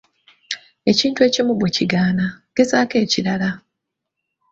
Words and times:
Ekintu 0.91 1.19
ekimu 1.27 1.51
bwe 1.55 1.69
kigaana, 1.77 2.25
gezaako 2.55 2.95
ekirala. 3.03 3.49